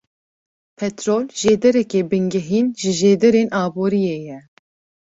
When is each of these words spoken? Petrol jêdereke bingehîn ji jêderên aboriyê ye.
Petrol 0.77 1.23
jêdereke 1.39 1.99
bingehîn 2.09 2.67
ji 2.79 2.91
jêderên 2.99 3.49
aboriyê 3.63 4.17
ye. 4.27 4.39